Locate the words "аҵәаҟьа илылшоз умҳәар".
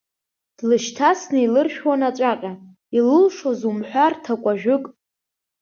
2.09-4.13